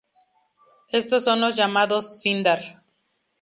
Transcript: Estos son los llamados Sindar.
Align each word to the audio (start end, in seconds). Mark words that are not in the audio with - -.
Estos 0.91 1.25
son 1.25 1.41
los 1.41 1.55
llamados 1.55 2.19
Sindar. 2.23 2.81